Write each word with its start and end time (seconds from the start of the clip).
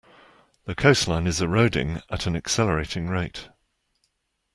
The 0.65 0.73
coastline 0.73 1.27
is 1.27 1.43
eroding 1.43 2.01
at 2.09 2.25
an 2.25 2.35
accelerating 2.35 3.07
rate. 3.07 3.49